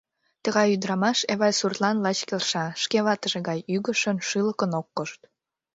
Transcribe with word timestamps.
Тугай 0.43 0.67
ӱдырамаш 0.75 1.19
Эвай 1.33 1.53
суртлан 1.59 1.97
лач 2.03 2.19
келша, 2.29 2.65
шке 2.81 2.99
ватыже 3.05 3.39
гай 3.47 3.59
ӱҥышын, 3.75 4.17
шӱлыкын 4.27 4.71
ок 4.79 4.87
кошт. 4.97 5.19